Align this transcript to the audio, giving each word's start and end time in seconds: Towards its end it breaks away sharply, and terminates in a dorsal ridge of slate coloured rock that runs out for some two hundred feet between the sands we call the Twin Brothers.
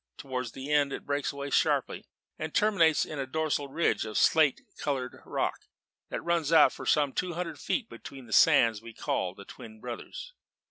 Towards 0.17 0.57
its 0.57 0.67
end 0.67 0.91
it 0.91 1.05
breaks 1.05 1.31
away 1.31 1.51
sharply, 1.51 2.07
and 2.39 2.55
terminates 2.55 3.05
in 3.05 3.19
a 3.19 3.27
dorsal 3.27 3.67
ridge 3.67 4.03
of 4.03 4.17
slate 4.17 4.61
coloured 4.79 5.21
rock 5.27 5.67
that 6.09 6.23
runs 6.23 6.51
out 6.51 6.73
for 6.73 6.87
some 6.87 7.13
two 7.13 7.33
hundred 7.35 7.59
feet 7.59 7.87
between 7.87 8.25
the 8.25 8.33
sands 8.33 8.81
we 8.81 8.95
call 8.95 9.35
the 9.35 9.45
Twin 9.45 9.79
Brothers. 9.79 10.33